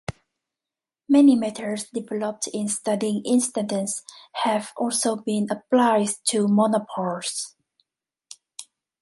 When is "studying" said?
2.69-3.21